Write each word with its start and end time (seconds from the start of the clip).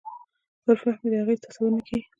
پر 0.63 0.75
فهم 0.83 1.01
یې 1.05 1.09
د 1.11 1.15
اغېز 1.21 1.39
تصور 1.45 1.69
نه 1.77 1.81
کېږي. 1.87 2.05